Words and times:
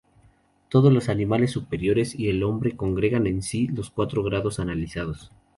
Todos 0.69 0.91
los 0.91 1.09
animales 1.09 1.51
superiores 1.51 2.15
y 2.17 2.29
el 2.29 2.41
hombre 2.41 2.75
congregan 2.75 3.27
en 3.27 3.43
sí 3.43 3.67
los 3.67 3.91
cuatro 3.91 4.23
grados 4.23 4.59
analizados. 4.59 5.31